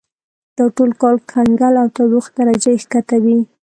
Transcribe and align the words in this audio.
دا 0.57 0.65
ټول 0.75 0.91
کال 1.01 1.15
کنګل 1.31 1.73
او 1.81 1.87
تودوخې 1.95 2.31
درجه 2.39 2.69
یې 2.75 2.79
کښته 2.91 3.17
وي. 3.23 3.39